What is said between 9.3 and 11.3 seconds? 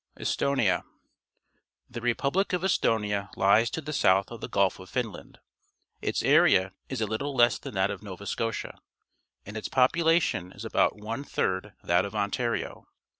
and its population is about one